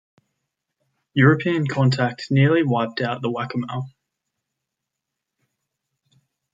European 1.13 1.67
contact 1.67 2.31
nearly 2.31 2.63
wiped 2.63 3.01
out 3.01 3.21
the 3.21 3.29
Waccamaw. 3.29 3.83